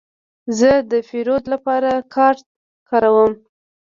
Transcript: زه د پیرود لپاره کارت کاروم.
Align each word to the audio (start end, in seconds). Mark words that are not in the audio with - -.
زه 0.59 0.71
د 0.91 0.93
پیرود 1.09 1.43
لپاره 1.53 1.91
کارت 2.15 2.45
کاروم. 2.89 3.33